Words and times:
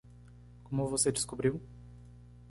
Como 0.63 0.87
você 0.89 1.11
descobriu? 1.11 1.61